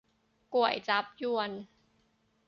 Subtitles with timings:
[0.53, 1.51] ก๋วยจั๊บญวน